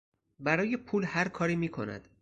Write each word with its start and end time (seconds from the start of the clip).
برای 0.39 0.77
پول 0.77 1.03
هر 1.03 1.27
کاری 1.27 1.55
میکند. 1.55 2.07